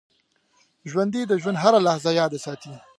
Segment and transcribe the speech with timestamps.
[0.89, 2.73] ژوندي د ژوند هره لحظه یاد ساتي